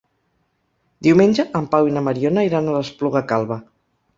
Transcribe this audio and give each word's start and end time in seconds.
Diumenge 1.09 1.45
en 1.61 1.67
Pau 1.75 1.91
i 1.91 1.95
na 1.99 2.05
Mariona 2.09 2.47
iran 2.51 2.71
a 2.73 2.77
l'Espluga 2.79 3.23
Calba. 3.35 3.63